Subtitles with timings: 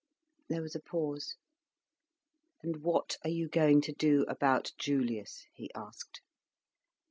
[0.49, 1.35] There was a pause.
[2.63, 6.21] "And what are you going to do about Julius?" he asked.